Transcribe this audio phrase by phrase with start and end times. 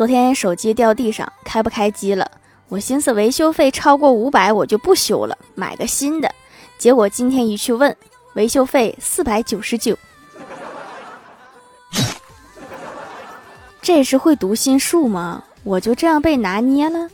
[0.00, 2.26] 昨天手机掉地上开不开机了？
[2.70, 6.34] 我寻思维修费超过五百我就不修了买个新的。
[6.78, 7.94] 结果今天一去问
[8.32, 9.94] 维修费四百九十九。
[13.82, 15.44] 这是会读心术吗？
[15.64, 17.10] 我就这样被拿捏了？